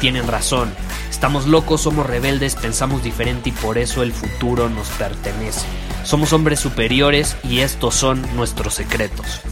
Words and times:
tienen 0.00 0.26
razón. 0.26 0.72
Estamos 1.10 1.46
locos, 1.46 1.82
somos 1.82 2.06
rebeldes, 2.06 2.56
pensamos 2.56 3.04
diferente 3.04 3.50
y 3.50 3.52
por 3.52 3.78
eso 3.78 4.02
el 4.02 4.12
futuro 4.12 4.68
nos 4.68 4.88
pertenece. 4.88 5.66
Somos 6.02 6.32
hombres 6.32 6.58
superiores 6.58 7.36
y 7.44 7.60
estos 7.60 7.94
son 7.94 8.24
nuestros 8.34 8.74
secretos. 8.74 9.42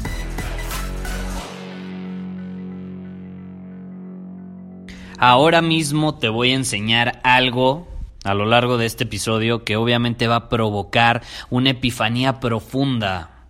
Ahora 5.19 5.61
mismo 5.63 6.15
te 6.17 6.29
voy 6.29 6.53
a 6.53 6.57
enseñar 6.57 7.21
algo 7.25 7.89
a 8.25 8.35
lo 8.35 8.47
largo 8.47 8.79
de 8.79 8.87
este 8.87 9.05
episodio 9.05 9.65
que 9.65 9.77
obviamente 9.77 10.29
va 10.29 10.37
a 10.37 10.49
provocar 10.49 11.23
una 11.51 11.71
epifanía 11.71 12.41
profunda 12.41 13.47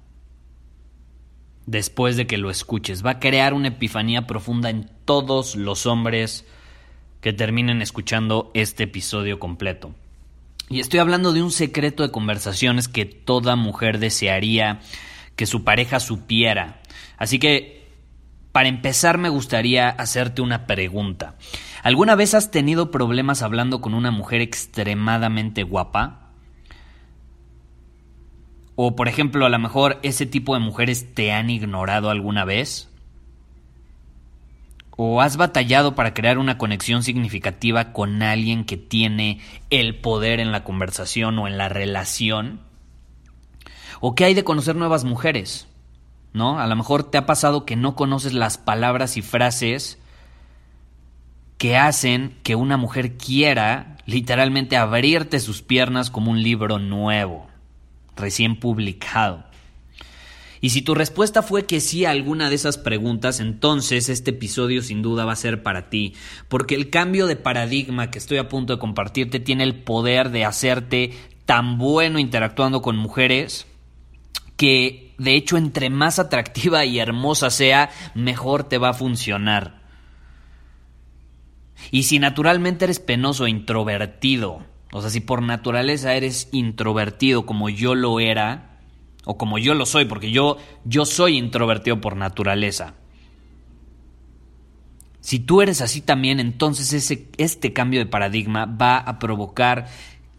después 1.66 2.16
de 2.16 2.26
que 2.26 2.38
lo 2.38 2.50
escuches. 2.50 3.04
Va 3.04 3.12
a 3.12 3.20
crear 3.20 3.54
una 3.54 3.68
epifanía 3.68 4.26
profunda 4.26 4.70
en 4.70 4.90
todos 5.04 5.54
los 5.54 5.86
hombres 5.86 6.46
que 7.20 7.32
terminen 7.32 7.82
escuchando 7.82 8.50
este 8.54 8.84
episodio 8.84 9.38
completo. 9.38 9.94
Y 10.68 10.80
estoy 10.80 11.00
hablando 11.00 11.32
de 11.32 11.42
un 11.42 11.50
secreto 11.50 12.02
de 12.02 12.10
conversaciones 12.10 12.88
que 12.88 13.06
toda 13.06 13.56
mujer 13.56 13.98
desearía 13.98 14.80
que 15.34 15.46
su 15.46 15.64
pareja 15.64 16.00
supiera. 16.00 16.82
Así 17.16 17.38
que, 17.38 17.86
para 18.52 18.68
empezar, 18.68 19.18
me 19.18 19.28
gustaría 19.28 19.88
hacerte 19.88 20.42
una 20.42 20.66
pregunta. 20.66 21.36
¿Alguna 21.82 22.16
vez 22.16 22.34
has 22.34 22.50
tenido 22.50 22.90
problemas 22.90 23.42
hablando 23.42 23.80
con 23.80 23.94
una 23.94 24.10
mujer 24.10 24.40
extremadamente 24.40 25.62
guapa? 25.62 26.32
O, 28.74 28.94
por 28.94 29.08
ejemplo, 29.08 29.46
a 29.46 29.48
lo 29.48 29.58
mejor 29.58 29.98
ese 30.02 30.26
tipo 30.26 30.54
de 30.54 30.60
mujeres 30.60 31.14
te 31.14 31.32
han 31.32 31.50
ignorado 31.50 32.10
alguna 32.10 32.44
vez? 32.44 32.88
¿O 35.00 35.20
has 35.20 35.36
batallado 35.36 35.94
para 35.94 36.12
crear 36.12 36.38
una 36.38 36.58
conexión 36.58 37.04
significativa 37.04 37.92
con 37.92 38.20
alguien 38.20 38.64
que 38.64 38.76
tiene 38.76 39.38
el 39.70 39.94
poder 39.94 40.40
en 40.40 40.50
la 40.50 40.64
conversación 40.64 41.38
o 41.38 41.46
en 41.46 41.56
la 41.56 41.68
relación? 41.68 42.62
¿O 44.00 44.16
qué 44.16 44.24
hay 44.24 44.34
de 44.34 44.42
conocer 44.42 44.74
nuevas 44.74 45.04
mujeres? 45.04 45.68
¿No? 46.32 46.58
A 46.58 46.66
lo 46.66 46.74
mejor 46.74 47.04
te 47.04 47.16
ha 47.16 47.26
pasado 47.26 47.64
que 47.64 47.76
no 47.76 47.94
conoces 47.94 48.32
las 48.32 48.58
palabras 48.58 49.16
y 49.16 49.22
frases 49.22 50.00
que 51.58 51.76
hacen 51.76 52.36
que 52.42 52.56
una 52.56 52.76
mujer 52.76 53.16
quiera 53.16 53.98
literalmente 54.04 54.76
abrirte 54.76 55.38
sus 55.38 55.62
piernas 55.62 56.10
como 56.10 56.32
un 56.32 56.42
libro 56.42 56.80
nuevo, 56.80 57.46
recién 58.16 58.58
publicado. 58.58 59.47
Y 60.60 60.70
si 60.70 60.82
tu 60.82 60.94
respuesta 60.94 61.42
fue 61.42 61.66
que 61.66 61.80
sí 61.80 62.04
a 62.04 62.10
alguna 62.10 62.48
de 62.48 62.56
esas 62.56 62.78
preguntas, 62.78 63.40
entonces 63.40 64.08
este 64.08 64.30
episodio 64.30 64.82
sin 64.82 65.02
duda 65.02 65.24
va 65.24 65.32
a 65.32 65.36
ser 65.36 65.62
para 65.62 65.88
ti, 65.88 66.14
porque 66.48 66.74
el 66.74 66.90
cambio 66.90 67.26
de 67.26 67.36
paradigma 67.36 68.10
que 68.10 68.18
estoy 68.18 68.38
a 68.38 68.48
punto 68.48 68.74
de 68.74 68.80
compartirte 68.80 69.40
tiene 69.40 69.64
el 69.64 69.76
poder 69.76 70.30
de 70.30 70.44
hacerte 70.44 71.12
tan 71.44 71.78
bueno 71.78 72.18
interactuando 72.18 72.82
con 72.82 72.96
mujeres 72.96 73.66
que 74.56 75.14
de 75.18 75.34
hecho 75.34 75.56
entre 75.56 75.88
más 75.88 76.18
atractiva 76.18 76.84
y 76.84 76.98
hermosa 76.98 77.50
sea, 77.50 77.90
mejor 78.14 78.64
te 78.64 78.78
va 78.78 78.90
a 78.90 78.94
funcionar. 78.94 79.78
Y 81.90 82.02
si 82.02 82.18
naturalmente 82.18 82.84
eres 82.84 82.98
penoso 82.98 83.46
e 83.46 83.50
introvertido, 83.50 84.64
o 84.92 85.00
sea, 85.00 85.10
si 85.10 85.20
por 85.20 85.42
naturaleza 85.42 86.14
eres 86.14 86.48
introvertido 86.52 87.46
como 87.46 87.68
yo 87.68 87.94
lo 87.94 88.20
era, 88.20 88.77
o 89.30 89.36
como 89.36 89.58
yo 89.58 89.74
lo 89.74 89.84
soy, 89.84 90.06
porque 90.06 90.30
yo, 90.30 90.56
yo 90.86 91.04
soy 91.04 91.36
introvertido 91.36 92.00
por 92.00 92.16
naturaleza. 92.16 92.94
Si 95.20 95.38
tú 95.38 95.60
eres 95.60 95.82
así 95.82 96.00
también, 96.00 96.40
entonces 96.40 96.94
ese, 96.94 97.28
este 97.36 97.74
cambio 97.74 98.00
de 98.00 98.06
paradigma 98.06 98.64
va 98.64 98.96
a 98.96 99.18
provocar 99.18 99.86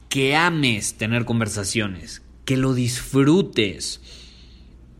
que 0.10 0.36
ames 0.36 0.96
tener 0.96 1.26
conversaciones, 1.26 2.24
que 2.46 2.58
lo 2.58 2.74
disfrutes, 2.74 4.02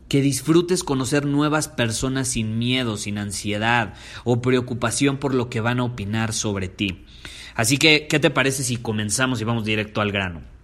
que 0.06 0.20
disfrutes 0.20 0.84
conocer 0.84 1.26
nuevas 1.26 1.66
personas 1.66 2.28
sin 2.28 2.60
miedo, 2.60 2.96
sin 2.96 3.18
ansiedad 3.18 3.94
o 4.22 4.40
preocupación 4.40 5.16
por 5.16 5.34
lo 5.34 5.50
que 5.50 5.60
van 5.60 5.80
a 5.80 5.84
opinar 5.84 6.32
sobre 6.32 6.68
ti. 6.68 7.06
Así 7.56 7.76
que, 7.76 8.06
¿qué 8.06 8.20
te 8.20 8.30
parece 8.30 8.62
si 8.62 8.76
comenzamos 8.76 9.40
y 9.40 9.44
vamos 9.44 9.64
directo 9.64 10.00
al 10.00 10.12
grano? 10.12 10.59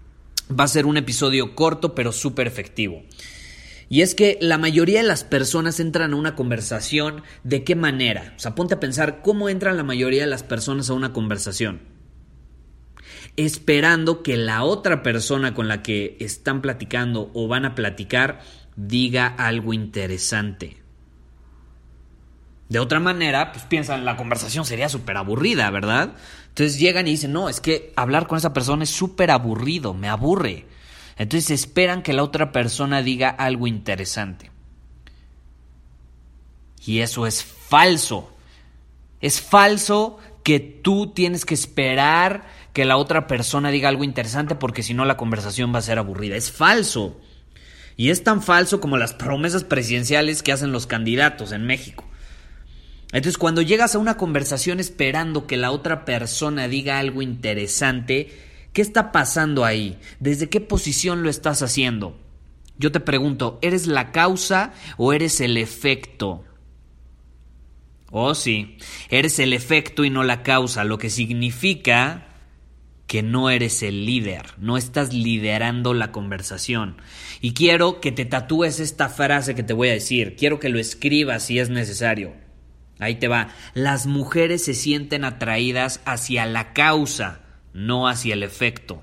Va 0.48 0.64
a 0.64 0.68
ser 0.68 0.86
un 0.86 0.96
episodio 0.96 1.54
corto 1.54 1.94
pero 1.94 2.12
súper 2.12 2.46
efectivo. 2.46 3.02
Y 3.88 4.02
es 4.02 4.14
que 4.14 4.38
la 4.40 4.58
mayoría 4.58 5.00
de 5.00 5.06
las 5.06 5.24
personas 5.24 5.78
entran 5.78 6.12
a 6.12 6.16
una 6.16 6.34
conversación 6.34 7.22
de 7.44 7.62
qué 7.62 7.76
manera. 7.76 8.34
O 8.36 8.38
sea, 8.38 8.54
ponte 8.54 8.74
a 8.74 8.80
pensar 8.80 9.22
cómo 9.22 9.48
entran 9.48 9.76
la 9.76 9.84
mayoría 9.84 10.22
de 10.22 10.30
las 10.30 10.42
personas 10.42 10.90
a 10.90 10.94
una 10.94 11.12
conversación. 11.12 11.82
Esperando 13.36 14.22
que 14.22 14.36
la 14.36 14.64
otra 14.64 15.02
persona 15.02 15.54
con 15.54 15.68
la 15.68 15.82
que 15.82 16.16
están 16.20 16.62
platicando 16.62 17.30
o 17.34 17.48
van 17.48 17.64
a 17.64 17.74
platicar 17.74 18.40
diga 18.76 19.26
algo 19.26 19.72
interesante. 19.72 20.85
De 22.68 22.80
otra 22.80 22.98
manera, 22.98 23.52
pues 23.52 23.64
piensan, 23.64 24.04
la 24.04 24.16
conversación 24.16 24.64
sería 24.64 24.88
súper 24.88 25.16
aburrida, 25.16 25.70
¿verdad? 25.70 26.14
Entonces 26.48 26.78
llegan 26.78 27.06
y 27.06 27.12
dicen, 27.12 27.32
no, 27.32 27.48
es 27.48 27.60
que 27.60 27.92
hablar 27.94 28.26
con 28.26 28.38
esa 28.38 28.52
persona 28.52 28.82
es 28.82 28.90
súper 28.90 29.30
aburrido, 29.30 29.94
me 29.94 30.08
aburre. 30.08 30.66
Entonces 31.16 31.50
esperan 31.50 32.02
que 32.02 32.12
la 32.12 32.24
otra 32.24 32.50
persona 32.50 33.02
diga 33.02 33.28
algo 33.28 33.66
interesante. 33.66 34.50
Y 36.84 37.00
eso 37.00 37.26
es 37.26 37.44
falso. 37.44 38.32
Es 39.20 39.40
falso 39.40 40.18
que 40.42 40.60
tú 40.60 41.12
tienes 41.12 41.44
que 41.44 41.54
esperar 41.54 42.46
que 42.72 42.84
la 42.84 42.96
otra 42.96 43.26
persona 43.26 43.70
diga 43.70 43.88
algo 43.88 44.04
interesante 44.04 44.54
porque 44.54 44.82
si 44.82 44.92
no 44.92 45.04
la 45.04 45.16
conversación 45.16 45.74
va 45.74 45.78
a 45.78 45.82
ser 45.82 45.98
aburrida. 45.98 46.36
Es 46.36 46.52
falso. 46.52 47.20
Y 47.96 48.10
es 48.10 48.22
tan 48.22 48.42
falso 48.42 48.80
como 48.80 48.98
las 48.98 49.14
promesas 49.14 49.64
presidenciales 49.64 50.42
que 50.42 50.52
hacen 50.52 50.72
los 50.72 50.86
candidatos 50.86 51.52
en 51.52 51.64
México. 51.64 52.04
Entonces, 53.12 53.38
cuando 53.38 53.62
llegas 53.62 53.94
a 53.94 53.98
una 53.98 54.16
conversación 54.16 54.80
esperando 54.80 55.46
que 55.46 55.56
la 55.56 55.70
otra 55.70 56.04
persona 56.04 56.68
diga 56.68 56.98
algo 56.98 57.22
interesante, 57.22 58.28
¿qué 58.72 58.82
está 58.82 59.12
pasando 59.12 59.64
ahí? 59.64 59.98
¿Desde 60.18 60.48
qué 60.48 60.60
posición 60.60 61.22
lo 61.22 61.30
estás 61.30 61.62
haciendo? 61.62 62.18
Yo 62.78 62.92
te 62.92 63.00
pregunto, 63.00 63.58
¿eres 63.62 63.86
la 63.86 64.12
causa 64.12 64.72
o 64.96 65.12
eres 65.12 65.40
el 65.40 65.56
efecto? 65.56 66.44
Oh, 68.10 68.34
sí, 68.34 68.78
eres 69.08 69.38
el 69.38 69.52
efecto 69.52 70.04
y 70.04 70.10
no 70.10 70.22
la 70.22 70.42
causa, 70.42 70.84
lo 70.84 70.98
que 70.98 71.10
significa 71.10 72.28
que 73.06 73.22
no 73.22 73.50
eres 73.50 73.82
el 73.82 74.04
líder, 74.04 74.42
no 74.58 74.76
estás 74.76 75.12
liderando 75.12 75.94
la 75.94 76.12
conversación. 76.12 76.96
Y 77.40 77.52
quiero 77.52 78.00
que 78.00 78.12
te 78.12 78.24
tatúes 78.24 78.80
esta 78.80 79.08
frase 79.08 79.54
que 79.54 79.62
te 79.62 79.72
voy 79.72 79.88
a 79.88 79.92
decir, 79.92 80.34
quiero 80.36 80.58
que 80.58 80.68
lo 80.68 80.78
escribas 80.78 81.44
si 81.44 81.58
es 81.58 81.70
necesario. 81.70 82.45
Ahí 82.98 83.16
te 83.16 83.28
va. 83.28 83.48
Las 83.74 84.06
mujeres 84.06 84.64
se 84.64 84.74
sienten 84.74 85.24
atraídas 85.24 86.00
hacia 86.04 86.46
la 86.46 86.72
causa, 86.72 87.42
no 87.72 88.08
hacia 88.08 88.34
el 88.34 88.42
efecto. 88.42 89.02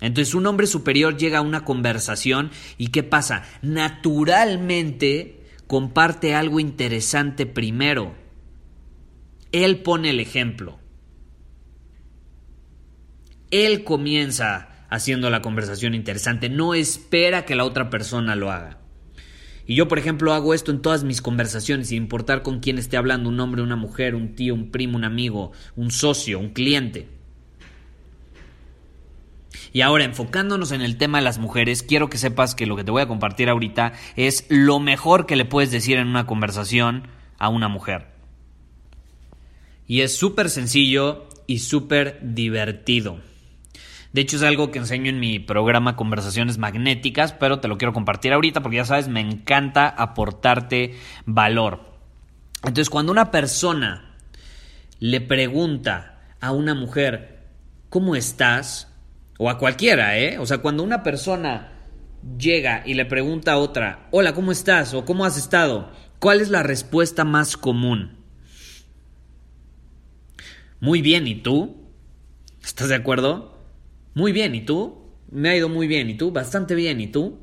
Entonces 0.00 0.34
un 0.34 0.46
hombre 0.46 0.66
superior 0.66 1.16
llega 1.16 1.38
a 1.38 1.42
una 1.42 1.64
conversación 1.64 2.50
y 2.76 2.88
¿qué 2.88 3.02
pasa? 3.02 3.44
Naturalmente 3.62 5.40
comparte 5.66 6.34
algo 6.34 6.60
interesante 6.60 7.46
primero. 7.46 8.14
Él 9.52 9.78
pone 9.78 10.10
el 10.10 10.20
ejemplo. 10.20 10.78
Él 13.50 13.84
comienza 13.84 14.86
haciendo 14.90 15.30
la 15.30 15.42
conversación 15.42 15.94
interesante, 15.94 16.48
no 16.48 16.74
espera 16.74 17.44
que 17.44 17.54
la 17.54 17.64
otra 17.64 17.90
persona 17.90 18.36
lo 18.36 18.50
haga. 18.50 18.78
Y 19.66 19.74
yo, 19.74 19.88
por 19.88 19.98
ejemplo, 19.98 20.32
hago 20.32 20.54
esto 20.54 20.70
en 20.70 20.80
todas 20.80 21.02
mis 21.02 21.20
conversaciones, 21.20 21.88
sin 21.88 21.98
importar 21.98 22.42
con 22.42 22.60
quién 22.60 22.78
esté 22.78 22.96
hablando, 22.96 23.28
un 23.28 23.40
hombre, 23.40 23.62
una 23.62 23.76
mujer, 23.76 24.14
un 24.14 24.34
tío, 24.34 24.54
un 24.54 24.70
primo, 24.70 24.96
un 24.96 25.04
amigo, 25.04 25.52
un 25.74 25.90
socio, 25.90 26.38
un 26.38 26.50
cliente. 26.50 27.08
Y 29.72 29.80
ahora, 29.80 30.04
enfocándonos 30.04 30.70
en 30.70 30.82
el 30.82 30.96
tema 30.96 31.18
de 31.18 31.24
las 31.24 31.38
mujeres, 31.38 31.82
quiero 31.82 32.08
que 32.08 32.18
sepas 32.18 32.54
que 32.54 32.66
lo 32.66 32.76
que 32.76 32.84
te 32.84 32.90
voy 32.90 33.02
a 33.02 33.08
compartir 33.08 33.48
ahorita 33.48 33.92
es 34.14 34.46
lo 34.48 34.78
mejor 34.78 35.26
que 35.26 35.36
le 35.36 35.44
puedes 35.44 35.70
decir 35.70 35.98
en 35.98 36.06
una 36.06 36.26
conversación 36.26 37.08
a 37.38 37.48
una 37.48 37.68
mujer. 37.68 38.06
Y 39.88 40.00
es 40.00 40.16
súper 40.16 40.48
sencillo 40.48 41.28
y 41.46 41.58
súper 41.58 42.20
divertido. 42.22 43.20
De 44.12 44.20
hecho, 44.20 44.36
es 44.36 44.42
algo 44.42 44.70
que 44.70 44.78
enseño 44.78 45.10
en 45.10 45.20
mi 45.20 45.38
programa 45.38 45.96
Conversaciones 45.96 46.58
Magnéticas, 46.58 47.32
pero 47.32 47.60
te 47.60 47.68
lo 47.68 47.78
quiero 47.78 47.92
compartir 47.92 48.32
ahorita 48.32 48.62
porque 48.62 48.78
ya 48.78 48.84
sabes, 48.84 49.08
me 49.08 49.20
encanta 49.20 49.88
aportarte 49.88 50.94
valor. 51.26 51.92
Entonces, 52.58 52.90
cuando 52.90 53.12
una 53.12 53.30
persona 53.30 54.16
le 54.98 55.20
pregunta 55.20 56.20
a 56.40 56.52
una 56.52 56.74
mujer, 56.74 57.44
¿cómo 57.90 58.16
estás? 58.16 58.92
O 59.38 59.50
a 59.50 59.58
cualquiera, 59.58 60.18
¿eh? 60.18 60.38
O 60.38 60.46
sea, 60.46 60.58
cuando 60.58 60.82
una 60.82 61.02
persona 61.02 61.72
llega 62.38 62.82
y 62.86 62.94
le 62.94 63.04
pregunta 63.04 63.52
a 63.52 63.58
otra, 63.58 64.08
hola, 64.10 64.34
¿cómo 64.34 64.52
estás? 64.52 64.94
o 64.94 65.04
¿cómo 65.04 65.24
has 65.24 65.36
estado? 65.36 65.90
¿Cuál 66.18 66.40
es 66.40 66.48
la 66.48 66.62
respuesta 66.62 67.24
más 67.24 67.56
común? 67.56 68.16
Muy 70.80 71.02
bien, 71.02 71.26
¿y 71.26 71.36
tú? 71.36 71.76
¿Estás 72.62 72.88
de 72.88 72.94
acuerdo? 72.94 73.55
Muy 74.16 74.32
bien, 74.32 74.54
¿y 74.54 74.62
tú? 74.62 74.96
Me 75.30 75.50
ha 75.50 75.56
ido 75.58 75.68
muy 75.68 75.86
bien, 75.86 76.08
¿y 76.08 76.14
tú? 76.14 76.30
Bastante 76.30 76.74
bien, 76.74 77.02
¿y 77.02 77.06
tú? 77.06 77.38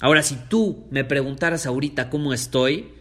Ahora, 0.00 0.22
si 0.22 0.34
tú 0.48 0.86
me 0.90 1.04
preguntaras 1.04 1.66
ahorita 1.66 2.08
cómo 2.08 2.32
estoy, 2.32 2.94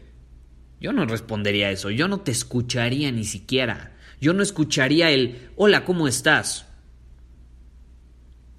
yo 0.82 0.92
no 0.92 1.06
respondería 1.06 1.72
eso, 1.72 1.92
yo 1.92 2.10
no 2.10 2.20
te 2.20 2.32
escucharía 2.32 3.10
ni 3.14 3.24
siquiera. 3.24 3.96
Yo 4.20 4.34
no 4.34 4.44
escucharía 4.44 5.12
el 5.12 5.50
hola, 5.56 5.86
¿cómo 5.86 6.10
estás? 6.10 6.66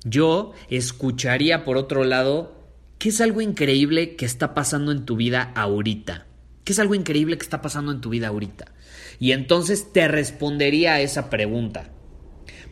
Yo 0.05 0.55
escucharía 0.71 1.63
por 1.63 1.77
otro 1.77 2.05
lado 2.05 2.67
qué 2.99 3.11
es 3.11 3.21
algo 3.21 3.43
increíble 3.43 4.17
que 4.17 4.25
está 4.25 4.55
pasando 4.55 4.91
en 4.91 5.05
tu 5.05 5.17
vida 5.17 5.53
ahorita. 5.55 6.27
¿Qué 6.65 6.73
es 6.73 6.79
algo 6.79 6.95
increíble 6.95 7.37
que 7.37 7.45
está 7.45 7.61
pasando 7.61 7.93
en 7.93 8.01
tu 8.01 8.09
vida 8.09 8.29
ahorita? 8.29 8.73
Y 9.19 9.33
entonces 9.33 9.93
te 9.93 10.09
respondería 10.09 10.95
a 10.95 11.01
esa 11.03 11.29
pregunta. 11.29 11.91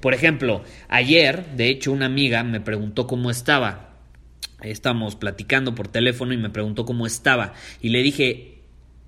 Por 0.01 0.15
ejemplo, 0.15 0.63
ayer, 0.89 1.45
de 1.57 1.69
hecho, 1.69 1.93
una 1.93 2.07
amiga 2.07 2.43
me 2.43 2.61
preguntó 2.61 3.07
cómo 3.07 3.31
estaba. 3.31 3.99
Estamos 4.63 5.17
platicando 5.17 5.75
por 5.75 5.89
teléfono 5.89 6.33
y 6.33 6.39
me 6.39 6.51
preguntó 6.51 6.85
cómo 6.85 7.07
estaba. 7.07 7.55
Y 7.81 7.91
le 7.91 8.03
dije, 8.03 8.61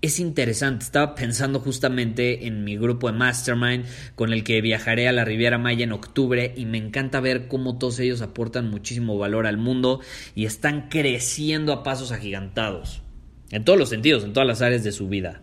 es 0.02 0.18
interesante, 0.18 0.84
estaba 0.84 1.14
pensando 1.14 1.60
justamente 1.60 2.46
en 2.48 2.64
mi 2.64 2.76
grupo 2.76 3.06
de 3.06 3.16
Mastermind 3.16 3.84
con 4.16 4.32
el 4.32 4.42
que 4.42 4.60
viajaré 4.60 5.06
a 5.08 5.12
la 5.12 5.24
Riviera 5.24 5.58
Maya 5.58 5.84
en 5.84 5.92
octubre 5.92 6.52
y 6.56 6.66
me 6.66 6.78
encanta 6.78 7.20
ver 7.20 7.46
cómo 7.46 7.78
todos 7.78 8.00
ellos 8.00 8.20
aportan 8.20 8.68
muchísimo 8.68 9.16
valor 9.16 9.46
al 9.46 9.58
mundo 9.58 10.00
y 10.34 10.44
están 10.44 10.88
creciendo 10.88 11.72
a 11.72 11.84
pasos 11.84 12.10
agigantados. 12.10 13.02
En 13.50 13.64
todos 13.64 13.78
los 13.78 13.90
sentidos, 13.90 14.24
en 14.24 14.32
todas 14.32 14.46
las 14.46 14.60
áreas 14.60 14.82
de 14.82 14.90
su 14.90 15.08
vida. 15.08 15.42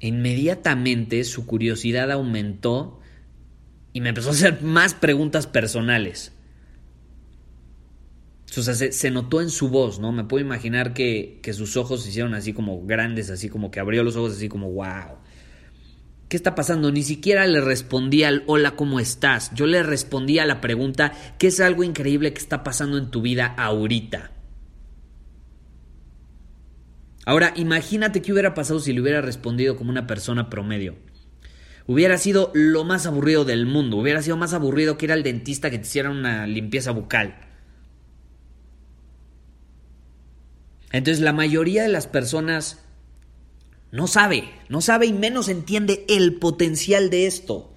Inmediatamente 0.00 1.22
su 1.24 1.46
curiosidad 1.46 2.10
aumentó 2.10 3.00
y 3.96 4.02
me 4.02 4.10
empezó 4.10 4.28
a 4.28 4.32
hacer 4.32 4.60
más 4.62 4.92
preguntas 4.92 5.46
personales. 5.46 6.30
O 8.54 8.62
sea, 8.62 8.74
se, 8.74 9.10
notó 9.10 9.40
en 9.40 9.48
su 9.48 9.70
voz, 9.70 9.98
¿no? 9.98 10.12
Me 10.12 10.24
puedo 10.24 10.44
imaginar 10.44 10.92
que, 10.92 11.40
que, 11.42 11.54
sus 11.54 11.78
ojos 11.78 12.02
se 12.02 12.10
hicieron 12.10 12.34
así 12.34 12.52
como 12.52 12.84
grandes, 12.84 13.30
así 13.30 13.48
como 13.48 13.70
que 13.70 13.80
abrió 13.80 14.04
los 14.04 14.14
ojos 14.16 14.34
así 14.34 14.50
como, 14.50 14.70
wow. 14.70 15.16
¿Qué 16.28 16.36
está 16.36 16.54
pasando? 16.54 16.92
Ni 16.92 17.04
siquiera 17.04 17.46
le 17.46 17.62
respondí 17.62 18.22
al 18.22 18.44
hola, 18.46 18.76
¿cómo 18.76 19.00
estás? 19.00 19.50
Yo 19.54 19.64
le 19.64 19.82
respondí 19.82 20.38
a 20.40 20.44
la 20.44 20.60
pregunta, 20.60 21.12
¿qué 21.38 21.46
es 21.46 21.58
algo 21.60 21.82
increíble 21.82 22.34
que 22.34 22.40
está 22.40 22.62
pasando 22.62 22.98
en 22.98 23.10
tu 23.10 23.22
vida 23.22 23.46
ahorita? 23.46 24.30
Ahora, 27.24 27.54
imagínate 27.56 28.20
qué 28.20 28.30
hubiera 28.30 28.52
pasado 28.52 28.78
si 28.78 28.92
le 28.92 29.00
hubiera 29.00 29.22
respondido 29.22 29.74
como 29.74 29.88
una 29.88 30.06
persona 30.06 30.50
promedio. 30.50 30.96
Hubiera 31.86 32.18
sido 32.18 32.50
lo 32.52 32.84
más 32.84 33.06
aburrido 33.06 33.44
del 33.44 33.66
mundo. 33.66 33.96
Hubiera 33.98 34.22
sido 34.22 34.36
más 34.36 34.52
aburrido 34.52 34.98
que 34.98 35.06
ir 35.06 35.12
al 35.12 35.22
dentista 35.22 35.70
que 35.70 35.78
te 35.78 35.86
hiciera 35.86 36.10
una 36.10 36.46
limpieza 36.46 36.90
bucal. 36.90 37.36
Entonces 40.90 41.22
la 41.22 41.32
mayoría 41.32 41.82
de 41.82 41.88
las 41.88 42.06
personas 42.06 42.80
no 43.92 44.06
sabe, 44.08 44.50
no 44.68 44.80
sabe 44.80 45.06
y 45.06 45.12
menos 45.12 45.48
entiende 45.48 46.04
el 46.08 46.34
potencial 46.34 47.08
de 47.08 47.26
esto. 47.26 47.72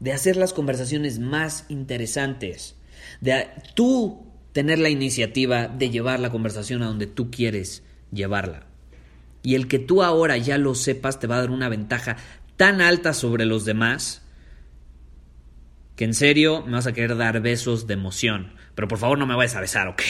De 0.00 0.12
hacer 0.12 0.36
las 0.36 0.52
conversaciones 0.52 1.18
más 1.18 1.66
interesantes. 1.68 2.76
De 3.20 3.48
tú 3.74 4.26
tener 4.52 4.78
la 4.78 4.88
iniciativa 4.88 5.68
de 5.68 5.90
llevar 5.90 6.20
la 6.20 6.30
conversación 6.30 6.82
a 6.82 6.86
donde 6.86 7.06
tú 7.06 7.30
quieres 7.30 7.82
llevarla. 8.10 8.66
Y 9.42 9.56
el 9.56 9.68
que 9.68 9.78
tú 9.78 10.02
ahora 10.02 10.38
ya 10.38 10.56
lo 10.56 10.74
sepas 10.74 11.20
te 11.20 11.26
va 11.26 11.36
a 11.36 11.40
dar 11.40 11.50
una 11.50 11.68
ventaja 11.68 12.16
tan 12.56 12.80
alta 12.80 13.12
sobre 13.12 13.44
los 13.44 13.64
demás 13.64 14.24
que 15.96 16.04
en 16.04 16.14
serio 16.14 16.64
me 16.66 16.72
vas 16.72 16.86
a 16.86 16.92
querer 16.92 17.16
dar 17.16 17.40
besos 17.40 17.86
de 17.86 17.94
emoción. 17.94 18.52
Pero 18.74 18.88
por 18.88 18.98
favor 18.98 19.18
no 19.18 19.26
me 19.26 19.36
vayas 19.36 19.54
a 19.54 19.60
besar, 19.60 19.86
¿ok? 19.88 20.02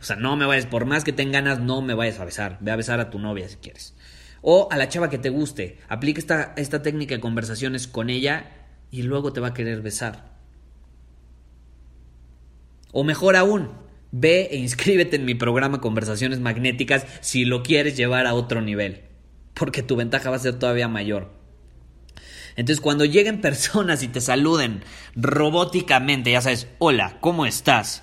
O 0.00 0.04
sea, 0.04 0.16
no 0.16 0.36
me 0.36 0.46
vayas, 0.46 0.66
por 0.66 0.84
más 0.84 1.04
que 1.04 1.12
tengas 1.12 1.42
ganas, 1.42 1.60
no 1.60 1.82
me 1.82 1.94
vayas 1.94 2.20
a 2.20 2.24
besar. 2.24 2.58
Ve 2.60 2.70
a 2.70 2.76
besar 2.76 3.00
a 3.00 3.10
tu 3.10 3.18
novia 3.18 3.48
si 3.48 3.56
quieres. 3.56 3.94
O 4.40 4.68
a 4.70 4.76
la 4.76 4.88
chava 4.88 5.10
que 5.10 5.18
te 5.18 5.30
guste. 5.30 5.78
Aplica 5.88 6.20
esta, 6.20 6.54
esta 6.56 6.82
técnica 6.82 7.14
de 7.14 7.20
conversaciones 7.20 7.88
con 7.88 8.10
ella 8.10 8.50
y 8.90 9.02
luego 9.02 9.32
te 9.32 9.40
va 9.40 9.48
a 9.48 9.54
querer 9.54 9.82
besar. 9.82 10.32
O 12.92 13.04
mejor 13.04 13.36
aún, 13.36 13.70
ve 14.12 14.48
e 14.52 14.58
inscríbete 14.58 15.16
en 15.16 15.24
mi 15.24 15.34
programa 15.34 15.80
Conversaciones 15.80 16.38
Magnéticas 16.38 17.06
si 17.20 17.44
lo 17.44 17.62
quieres 17.62 17.96
llevar 17.96 18.26
a 18.26 18.34
otro 18.34 18.60
nivel. 18.60 19.02
Porque 19.54 19.82
tu 19.82 19.96
ventaja 19.96 20.30
va 20.30 20.36
a 20.36 20.40
ser 20.40 20.58
todavía 20.58 20.88
mayor. 20.88 21.41
Entonces, 22.56 22.80
cuando 22.80 23.04
lleguen 23.04 23.40
personas 23.40 24.02
y 24.02 24.08
te 24.08 24.20
saluden 24.20 24.82
robóticamente, 25.14 26.32
ya 26.32 26.40
sabes, 26.40 26.68
hola, 26.78 27.18
¿cómo 27.20 27.46
estás? 27.46 28.02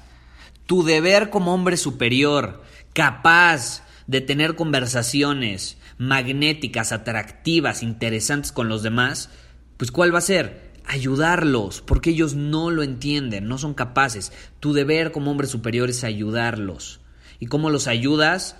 Tu 0.66 0.84
deber 0.84 1.30
como 1.30 1.54
hombre 1.54 1.78
superior, 1.78 2.64
capaz 2.94 3.84
de 4.08 4.22
tener 4.22 4.56
conversaciones 4.56 5.78
magnéticas, 5.98 6.92
atractivas, 6.92 7.84
interesantes 7.84 8.52
con 8.52 8.70
los 8.70 8.82
demás, 8.82 9.30
pues 9.78 9.92
¿cuál 9.92 10.14
va 10.14 10.20
a 10.20 10.22
ser? 10.22 10.72
Ayudarlos, 10.86 11.82
porque 11.82 12.12
ellos 12.12 12.34
no 12.34 12.72
lo 12.72 12.82
entienden, 12.82 13.48
no 13.48 13.58
son 13.58 13.74
capaces. 13.74 14.32
Tu 14.60 14.74
deber 14.74 15.12
como 15.12 15.30
hombre 15.30 15.46
superior 15.46 15.90
es 15.90 16.04
ayudarlos. 16.04 17.02
¿Y 17.40 17.46
cómo 17.46 17.70
los 17.70 17.88
ayudas? 17.88 18.58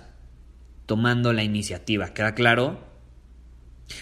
Tomando 0.86 1.32
la 1.32 1.42
iniciativa, 1.42 2.14
¿queda 2.14 2.34
claro? 2.34 2.89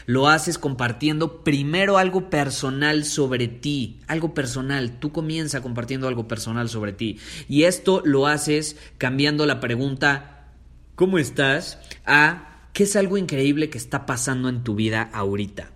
Lo 0.06 0.28
haces 0.28 0.58
compartiendo 0.58 1.44
primero 1.44 1.98
algo 1.98 2.30
personal 2.30 3.04
sobre 3.04 3.48
ti, 3.48 4.00
algo 4.06 4.34
personal. 4.34 4.98
Tú 4.98 5.12
comienza 5.12 5.60
compartiendo 5.60 6.08
algo 6.08 6.28
personal 6.28 6.68
sobre 6.68 6.92
ti. 6.92 7.18
Y 7.48 7.64
esto 7.64 8.02
lo 8.04 8.26
haces 8.26 8.76
cambiando 8.98 9.46
la 9.46 9.60
pregunta, 9.60 10.48
¿cómo 10.94 11.18
estás? 11.18 11.78
a 12.04 12.44
¿qué 12.72 12.84
es 12.84 12.96
algo 12.96 13.16
increíble 13.16 13.70
que 13.70 13.78
está 13.78 14.06
pasando 14.06 14.48
en 14.48 14.62
tu 14.62 14.74
vida 14.74 15.10
ahorita? 15.12 15.70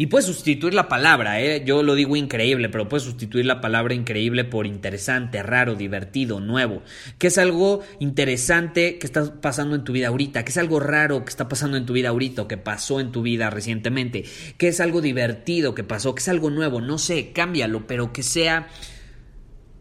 Y 0.00 0.06
puedes 0.06 0.26
sustituir 0.26 0.74
la 0.74 0.86
palabra, 0.86 1.40
¿eh? 1.42 1.64
yo 1.66 1.82
lo 1.82 1.96
digo 1.96 2.14
increíble, 2.14 2.68
pero 2.68 2.88
puedes 2.88 3.02
sustituir 3.02 3.44
la 3.44 3.60
palabra 3.60 3.94
increíble 3.94 4.44
por 4.44 4.64
interesante, 4.64 5.42
raro, 5.42 5.74
divertido, 5.74 6.38
nuevo. 6.38 6.84
¿Qué 7.18 7.26
es 7.26 7.36
algo 7.36 7.82
interesante 7.98 9.00
que 9.00 9.06
está 9.08 9.40
pasando 9.40 9.74
en 9.74 9.82
tu 9.82 9.92
vida 9.92 10.06
ahorita? 10.06 10.44
¿Qué 10.44 10.50
es 10.50 10.56
algo 10.56 10.78
raro 10.78 11.24
que 11.24 11.30
está 11.30 11.48
pasando 11.48 11.76
en 11.76 11.84
tu 11.84 11.94
vida 11.94 12.10
ahorita 12.10 12.46
que 12.46 12.56
pasó 12.56 13.00
en 13.00 13.10
tu 13.10 13.22
vida 13.22 13.50
recientemente? 13.50 14.24
¿Qué 14.56 14.68
es 14.68 14.78
algo 14.78 15.00
divertido 15.00 15.74
que 15.74 15.82
pasó? 15.82 16.14
¿Qué 16.14 16.20
es 16.20 16.28
algo 16.28 16.48
nuevo? 16.48 16.80
No 16.80 16.98
sé, 16.98 17.32
cámbialo, 17.32 17.88
pero 17.88 18.12
que 18.12 18.22
sea 18.22 18.68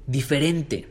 diferente. 0.07 0.87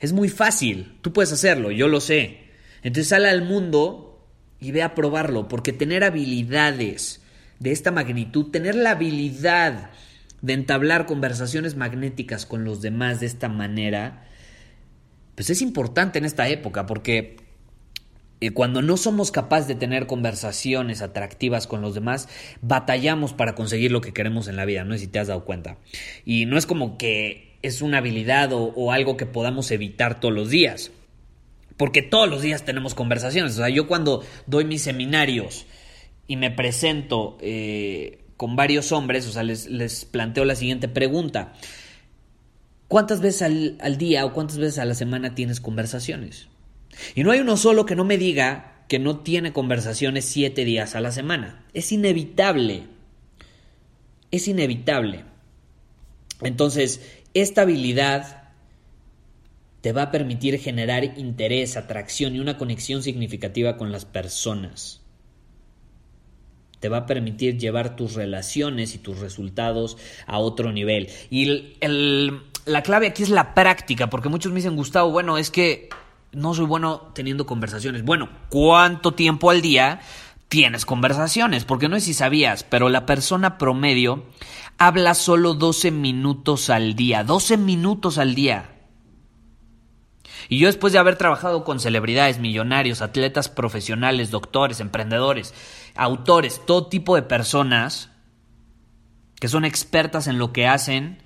Es 0.00 0.12
muy 0.12 0.28
fácil, 0.28 0.98
tú 1.00 1.14
puedes 1.14 1.32
hacerlo, 1.32 1.70
yo 1.70 1.88
lo 1.88 2.02
sé. 2.02 2.50
Entonces 2.82 3.08
sale 3.08 3.30
al 3.30 3.46
mundo 3.46 4.28
y 4.60 4.72
ve 4.72 4.82
a 4.82 4.94
probarlo, 4.94 5.48
porque 5.48 5.72
tener 5.72 6.04
habilidades, 6.04 7.23
de 7.58 7.72
esta 7.72 7.90
magnitud, 7.90 8.50
tener 8.50 8.74
la 8.74 8.92
habilidad 8.92 9.90
de 10.42 10.52
entablar 10.52 11.06
conversaciones 11.06 11.76
magnéticas 11.76 12.46
con 12.46 12.64
los 12.64 12.82
demás 12.82 13.20
de 13.20 13.26
esta 13.26 13.48
manera, 13.48 14.26
pues 15.34 15.50
es 15.50 15.62
importante 15.62 16.18
en 16.18 16.24
esta 16.24 16.48
época 16.48 16.86
porque 16.86 17.36
eh, 18.40 18.50
cuando 18.50 18.82
no 18.82 18.98
somos 18.98 19.30
capaces 19.30 19.68
de 19.68 19.74
tener 19.74 20.06
conversaciones 20.06 21.00
atractivas 21.00 21.66
con 21.66 21.80
los 21.80 21.94
demás, 21.94 22.28
batallamos 22.60 23.32
para 23.32 23.54
conseguir 23.54 23.90
lo 23.90 24.02
que 24.02 24.12
queremos 24.12 24.48
en 24.48 24.56
la 24.56 24.66
vida, 24.66 24.84
no 24.84 24.98
si 24.98 25.06
te 25.06 25.18
has 25.18 25.28
dado 25.28 25.46
cuenta. 25.46 25.78
Y 26.26 26.44
no 26.44 26.58
es 26.58 26.66
como 26.66 26.98
que 26.98 27.56
es 27.62 27.80
una 27.80 27.98
habilidad 27.98 28.52
o, 28.52 28.64
o 28.64 28.92
algo 28.92 29.16
que 29.16 29.24
podamos 29.24 29.70
evitar 29.70 30.20
todos 30.20 30.34
los 30.34 30.50
días. 30.50 30.90
Porque 31.78 32.02
todos 32.02 32.28
los 32.28 32.42
días 32.42 32.64
tenemos 32.64 32.94
conversaciones. 32.94 33.54
O 33.54 33.56
sea, 33.56 33.70
yo 33.70 33.86
cuando 33.86 34.22
doy 34.46 34.64
mis 34.64 34.82
seminarios, 34.82 35.66
y 36.26 36.36
me 36.36 36.50
presento 36.50 37.38
eh, 37.40 38.24
con 38.36 38.56
varios 38.56 38.92
hombres, 38.92 39.26
o 39.26 39.32
sea, 39.32 39.42
les, 39.42 39.66
les 39.66 40.04
planteo 40.04 40.44
la 40.44 40.56
siguiente 40.56 40.88
pregunta. 40.88 41.52
¿Cuántas 42.88 43.20
veces 43.20 43.42
al, 43.42 43.78
al, 43.80 43.98
día 43.98 44.24
o 44.24 44.32
cuántas 44.32 44.58
veces 44.58 44.78
a 44.78 44.84
la 44.84 44.94
semana 44.94 45.34
tienes 45.34 45.60
conversaciones? 45.60 46.48
Y 47.14 47.24
no 47.24 47.30
hay 47.30 47.40
uno 47.40 47.56
solo 47.56 47.86
que 47.86 47.96
no 47.96 48.04
me 48.04 48.18
diga 48.18 48.84
que 48.88 48.98
no 48.98 49.20
tiene 49.20 49.52
conversaciones 49.52 50.24
siete 50.24 50.64
días 50.64 50.94
a 50.94 51.00
la 51.00 51.10
semana. 51.10 51.64
Es 51.72 51.92
inevitable. 51.92 52.84
Es 54.30 54.48
inevitable. 54.48 55.24
Entonces, 56.42 57.00
esta 57.32 57.62
habilidad 57.62 58.44
te 59.80 59.92
va 59.92 60.02
a 60.02 60.10
permitir 60.10 60.58
generar 60.58 61.04
interés, 61.18 61.76
atracción 61.76 62.34
y 62.34 62.40
una 62.40 62.56
conexión 62.56 63.02
significativa 63.02 63.76
con 63.76 63.92
las 63.92 64.04
personas. 64.04 65.03
Te 66.84 66.90
va 66.90 66.98
a 66.98 67.06
permitir 67.06 67.56
llevar 67.56 67.96
tus 67.96 68.12
relaciones 68.12 68.94
y 68.94 68.98
tus 68.98 69.18
resultados 69.20 69.96
a 70.26 70.36
otro 70.36 70.70
nivel. 70.70 71.08
Y 71.30 71.78
la 72.66 72.82
clave 72.82 73.06
aquí 73.06 73.22
es 73.22 73.30
la 73.30 73.54
práctica, 73.54 74.10
porque 74.10 74.28
muchos 74.28 74.52
me 74.52 74.56
dicen, 74.56 74.76
Gustavo, 74.76 75.10
bueno, 75.10 75.38
es 75.38 75.50
que 75.50 75.88
no 76.32 76.52
soy 76.52 76.66
bueno 76.66 77.10
teniendo 77.14 77.46
conversaciones. 77.46 78.04
Bueno, 78.04 78.28
¿cuánto 78.50 79.12
tiempo 79.12 79.48
al 79.48 79.62
día 79.62 80.02
tienes 80.50 80.84
conversaciones? 80.84 81.64
Porque 81.64 81.88
no 81.88 81.94
sé 81.94 82.02
si 82.02 82.12
sabías, 82.12 82.64
pero 82.64 82.90
la 82.90 83.06
persona 83.06 83.56
promedio 83.56 84.24
habla 84.76 85.14
solo 85.14 85.54
12 85.54 85.90
minutos 85.90 86.68
al 86.68 86.94
día. 86.96 87.24
12 87.24 87.56
minutos 87.56 88.18
al 88.18 88.34
día. 88.34 88.73
Y 90.48 90.58
yo 90.58 90.66
después 90.66 90.92
de 90.92 90.98
haber 90.98 91.16
trabajado 91.16 91.64
con 91.64 91.80
celebridades, 91.80 92.38
millonarios, 92.38 93.02
atletas 93.02 93.48
profesionales, 93.48 94.30
doctores, 94.30 94.80
emprendedores, 94.80 95.54
autores, 95.94 96.60
todo 96.66 96.88
tipo 96.88 97.16
de 97.16 97.22
personas 97.22 98.10
que 99.40 99.48
son 99.48 99.64
expertas 99.64 100.26
en 100.26 100.38
lo 100.38 100.52
que 100.52 100.66
hacen 100.66 101.22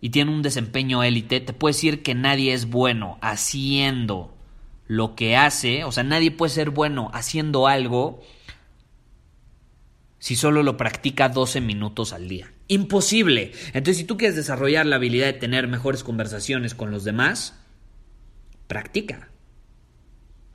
y 0.00 0.10
tienen 0.10 0.34
un 0.34 0.42
desempeño 0.42 1.02
élite, 1.02 1.40
te 1.40 1.52
puedo 1.52 1.72
decir 1.72 2.02
que 2.02 2.14
nadie 2.14 2.52
es 2.52 2.66
bueno 2.66 3.18
haciendo 3.20 4.34
lo 4.86 5.14
que 5.14 5.36
hace, 5.36 5.84
o 5.84 5.92
sea, 5.92 6.02
nadie 6.02 6.30
puede 6.30 6.50
ser 6.50 6.70
bueno 6.70 7.10
haciendo 7.14 7.66
algo 7.66 8.20
si 10.18 10.36
solo 10.36 10.62
lo 10.62 10.76
practica 10.76 11.28
12 11.28 11.60
minutos 11.60 12.12
al 12.12 12.28
día. 12.28 12.52
Imposible. 12.68 13.52
Entonces, 13.68 13.96
si 13.96 14.04
tú 14.04 14.16
quieres 14.16 14.36
desarrollar 14.36 14.86
la 14.86 14.96
habilidad 14.96 15.26
de 15.26 15.32
tener 15.32 15.66
mejores 15.66 16.04
conversaciones 16.04 16.74
con 16.74 16.90
los 16.90 17.04
demás, 17.04 17.58
practica. 18.72 19.28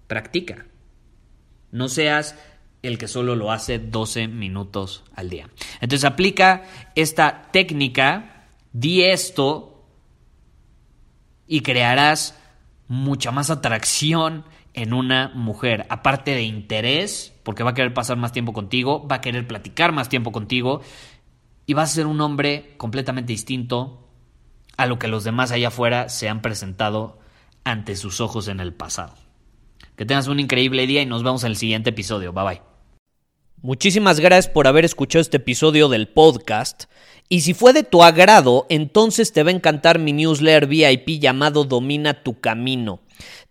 Practica. 0.07 0.65
No 1.71 1.88
seas 1.88 2.36
el 2.81 2.97
que 2.97 3.07
solo 3.07 3.36
lo 3.36 3.51
hace 3.51 3.77
12 3.77 4.27
minutos 4.27 5.03
al 5.13 5.29
día. 5.29 5.51
Entonces 5.81 6.03
aplica 6.03 6.63
esta 6.95 7.51
técnica, 7.51 8.47
di 8.74 9.03
esto 9.03 9.86
y 11.45 11.62
crearás 11.62 12.36
mucha 12.88 13.29
más 13.29 13.51
atracción 13.51 14.45
en 14.74 14.93
una 14.93 15.27
mujer, 15.36 15.86
aparte 15.89 16.31
de 16.31 16.41
interés, 16.41 17.36
porque 17.43 17.62
va 17.62 17.71
a 17.71 17.75
querer 17.75 17.93
pasar 17.93 18.17
más 18.17 18.31
tiempo 18.31 18.51
contigo, 18.51 19.07
va 19.07 19.17
a 19.17 19.21
querer 19.21 19.45
platicar 19.45 19.91
más 19.91 20.09
tiempo 20.09 20.31
contigo 20.31 20.81
y 21.67 21.75
vas 21.75 21.91
a 21.91 21.95
ser 21.95 22.07
un 22.07 22.19
hombre 22.19 22.74
completamente 22.77 23.31
distinto 23.31 24.09
a 24.75 24.88
lo 24.88 24.97
que 24.97 25.07
los 25.07 25.24
demás 25.24 25.51
allá 25.51 25.67
afuera 25.67 26.09
se 26.09 26.29
han 26.29 26.41
presentado 26.41 27.19
ante 27.67 27.95
sus 27.95 28.21
ojos 28.21 28.47
en 28.47 28.59
el 28.59 28.74
pasado. 28.74 29.13
Que 29.95 30.05
tengas 30.05 30.27
un 30.27 30.39
increíble 30.39 30.88
día 30.88 31.01
y 31.01 31.05
nos 31.05 31.24
vemos 31.24 31.43
en 31.43 31.51
el 31.51 31.57
siguiente 31.57 31.89
episodio. 31.89 32.31
Bye 32.31 32.43
bye. 32.45 32.62
Muchísimas 33.62 34.19
gracias 34.19 34.47
por 34.53 34.67
haber 34.67 34.86
escuchado 34.86 35.21
este 35.21 35.38
episodio 35.38 35.89
del 35.89 36.07
podcast. 36.07 36.86
Y 37.27 37.41
si 37.41 37.53
fue 37.53 37.74
de 37.74 37.83
tu 37.83 38.03
agrado, 38.03 38.65
entonces 38.69 39.33
te 39.33 39.43
va 39.43 39.50
a 39.50 39.53
encantar 39.53 40.00
mi 40.00 40.13
newsletter 40.13 40.67
VIP 40.67 41.19
llamado 41.19 41.65
Domina 41.65 42.24
tu 42.24 42.39
Camino. 42.39 43.01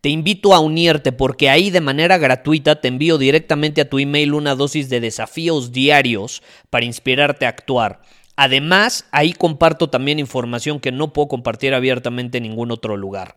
Te 0.01 0.09
invito 0.09 0.55
a 0.55 0.61
unirte 0.61 1.13
porque 1.13 1.51
ahí 1.51 1.71
de 1.71 1.81
manera 1.81 2.17
gratuita 2.17 2.81
te 2.81 2.89
envío 2.89 3.19
directamente 3.19 3.81
a 3.81 3.91
tu 3.91 3.99
email 3.99 4.33
una 4.33 4.55
dosis 4.55 4.89
de 4.89 5.01
desafíos 5.01 5.73
diarios 5.73 6.43
para 6.71 6.87
inspirarte 6.87 7.45
a 7.45 7.51
actuar. 7.51 8.01
Además, 8.37 9.07
ahí 9.11 9.33
comparto 9.33 9.91
también 9.91 10.21
información 10.21 10.79
que 10.79 10.93
no 10.93 11.13
puedo 11.13 11.29
compartir 11.29 11.75
abiertamente 11.75 12.39
en 12.39 12.45
ningún 12.45 12.71
otro 12.71 12.97
lugar. 12.97 13.37